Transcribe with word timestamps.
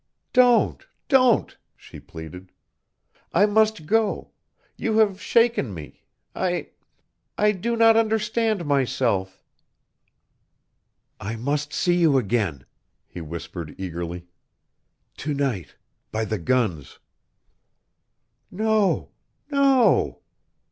"Don't! 0.33 0.87
don't!" 1.09 1.55
she 1.77 1.99
pleaded. 1.99 2.51
"I 3.33 3.45
must 3.45 3.85
go 3.85 4.31
you 4.75 4.97
have 4.97 5.21
shaken 5.21 5.75
me 5.75 6.01
I 6.35 6.69
I 7.37 7.51
do 7.51 7.75
not 7.75 7.95
understand 7.95 8.65
myself" 8.65 9.43
"I 11.19 11.35
must 11.35 11.71
see 11.71 11.97
you 11.97 12.17
again," 12.17 12.65
he 13.07 13.21
whispered 13.21 13.75
eagerly. 13.77 14.25
"To 15.17 15.35
night 15.35 15.75
by 16.11 16.25
the 16.25 16.39
guns." 16.39 16.97
"No, 18.49 19.09
no!" 19.51 20.21